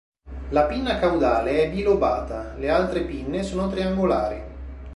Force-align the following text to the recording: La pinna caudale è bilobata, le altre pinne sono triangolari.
La 0.49 0.65
pinna 0.65 0.97
caudale 0.97 1.61
è 1.65 1.69
bilobata, 1.69 2.55
le 2.57 2.71
altre 2.71 3.01
pinne 3.05 3.43
sono 3.43 3.69
triangolari. 3.69 4.43